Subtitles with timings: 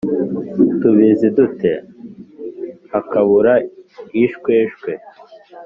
[0.79, 1.71] tubizi dute’»
[2.91, 3.53] hakabura
[4.23, 4.91] ishweshwe.